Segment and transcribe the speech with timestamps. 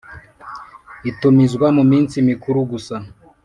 [1.09, 2.95] itumizwa mu minsi mikuru gusa